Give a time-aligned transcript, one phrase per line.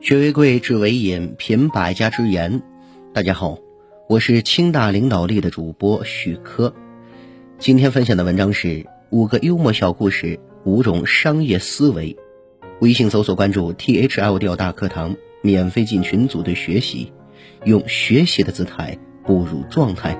[0.00, 2.62] 学为贵，知为引，品百家之言。
[3.12, 3.58] 大家好，
[4.08, 6.72] 我是清大领导力的主播许科。
[7.58, 12.16] 今天分享的文章是五个幽默小故事，五种商业思维。
[12.80, 17.12] 微信搜索关注 T H L 调大课堂，免费进群组队学习，
[17.64, 20.16] 用学习的姿态步入状态。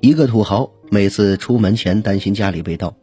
[0.00, 2.96] 一个土豪每次出门前担心家里被盗，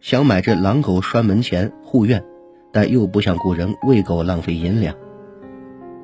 [0.00, 2.24] 想买只狼狗拴门前护院。
[2.76, 4.94] 但又不想雇人喂狗浪费银两，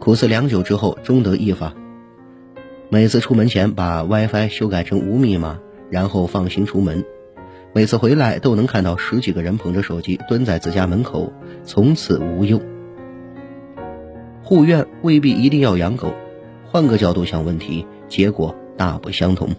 [0.01, 1.75] 苦思良久之后，终得一法：
[2.89, 5.59] 每次出门前把 WiFi 修改成无密码，
[5.91, 7.05] 然后放心出门。
[7.75, 11.31] 每次回来都能看到十几个人捧着手机蹲在自家门口，
[11.63, 12.59] 从此无忧。
[14.43, 16.15] 护院未必一定要养狗，
[16.65, 19.51] 换个角度想问题，结果大不相同。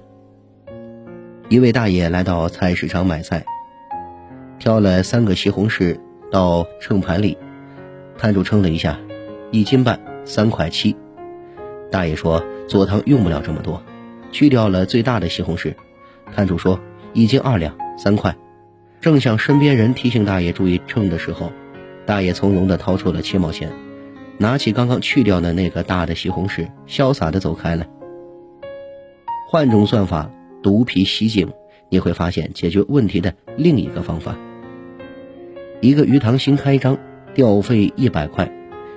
[1.48, 3.46] 一位大爷来到菜市场买菜，
[4.58, 5.96] 挑了三个西红柿。
[6.34, 7.38] 到秤盘里，
[8.18, 9.00] 摊主称了一下，
[9.52, 10.96] 一斤半，三块七。
[11.92, 13.84] 大爷说做汤用不了这么多，
[14.32, 15.76] 去掉了最大的西红柿。
[16.36, 16.80] 摊主说
[17.14, 18.36] 一斤二两，三块。
[19.00, 21.52] 正向身边人提醒大爷注意秤的时候，
[22.08, 23.72] 大爷从容地掏出了七毛钱，
[24.40, 27.86] 拿起刚刚去掉的那个大的西红柿，潇洒地走开了。
[29.52, 30.32] 换种算法，
[30.64, 31.54] 独辟蹊径，
[31.90, 34.36] 你会发现解决问题的另一个方法。
[35.84, 36.98] 一个鱼塘新开张，
[37.34, 38.50] 钓费一百块，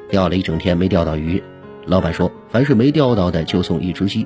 [0.08, 1.42] 钓了一整天没钓到鱼。
[1.84, 4.24] 老板说，凡是没钓到的就送一只鸡。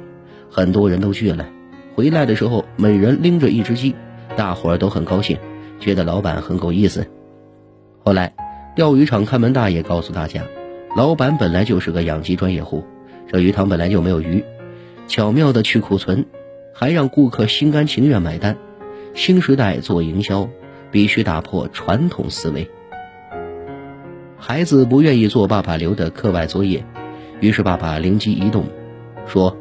[0.51, 1.49] 很多人都去了，
[1.95, 3.95] 回来的时候每人拎着一只鸡，
[4.37, 5.39] 大伙儿都很高兴，
[5.79, 7.07] 觉得老板很够意思。
[8.05, 8.35] 后来，
[8.77, 10.45] 钓鱼场看门大爷告诉大家，
[10.95, 12.85] 老板本来就是个养鸡专业户，
[13.27, 14.45] 这鱼塘本来就没有鱼，
[15.09, 16.27] 巧妙的去库存，
[16.75, 18.55] 还让顾客心甘情愿买单。
[19.15, 20.47] 新时代做营销。
[20.91, 22.71] 必须打破传统思维。
[24.39, 26.85] 孩子不愿意做爸爸留的课外作业，
[27.41, 28.65] 于是爸爸灵机一动，
[29.27, 29.57] 说：“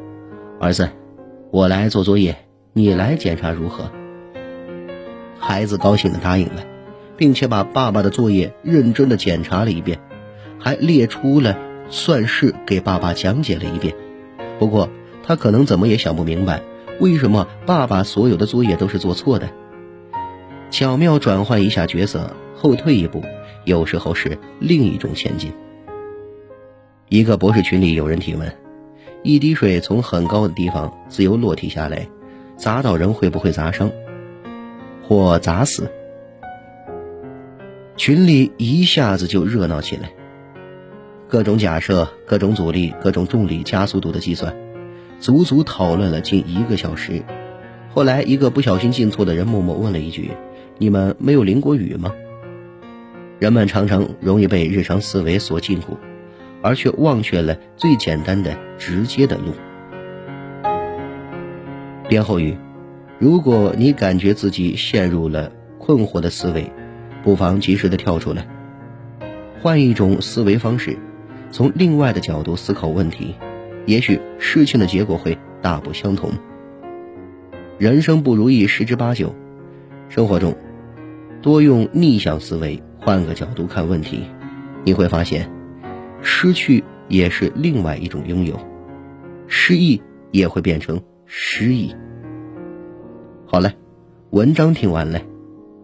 [0.58, 0.88] 儿子，
[1.50, 2.36] 我来做作业，
[2.72, 3.90] 你来检查如何？”
[5.38, 6.64] 孩子高兴的答应了，
[7.16, 9.98] 并且把爸爸的作业认真的检查了一遍，
[10.58, 11.56] 还列出了
[11.88, 13.94] 算式给爸爸讲解了一遍。
[14.58, 14.88] 不过
[15.22, 16.62] 他可能怎么也想不明白，
[17.00, 19.50] 为什么爸爸所有的作业都是做错的。
[20.70, 23.22] 巧妙转换一下角色，后退一步，
[23.64, 25.52] 有时候是另一种前进。
[27.08, 28.50] 一个博士群里有人提问：
[29.24, 32.06] 一滴水从很高的地方自由落体下来，
[32.56, 33.90] 砸到人会不会砸伤
[35.02, 35.90] 或砸死？
[37.96, 40.12] 群里一下子就热闹起来，
[41.28, 44.54] 各种假设、各种阻力、各种重力加速度的计算，
[45.18, 47.20] 足足讨论了近一个小时。
[47.92, 50.30] 后来，一个不小心进错的人默默问了一句。
[50.78, 52.12] 你们没有淋过雨吗？
[53.38, 55.96] 人们常常容易被日常思维所禁锢，
[56.62, 59.52] 而却忘却了最简单的、直接的路。
[62.08, 62.56] 编后语：
[63.18, 66.72] 如果你感觉自己陷入了困惑的思维，
[67.22, 68.46] 不妨及时的跳出来，
[69.60, 70.96] 换一种思维方式，
[71.50, 73.34] 从另外的角度思考问题，
[73.84, 76.32] 也许事情的结果会大不相同。
[77.80, 79.34] 人生不如意十之八九，
[80.10, 80.54] 生活中。
[81.40, 84.24] 多用逆向思维，换个角度看问题，
[84.84, 85.50] 你会发现，
[86.20, 88.60] 失去也是另外一种拥有，
[89.48, 91.96] 失意也会变成诗意。
[93.46, 93.72] 好了，
[94.28, 95.22] 文章听完了，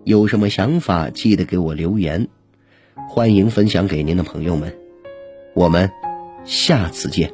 [0.05, 2.29] 有什么想法记得给我留言，
[3.09, 4.77] 欢迎分享给您的朋友们，
[5.55, 5.91] 我们
[6.45, 7.33] 下次见。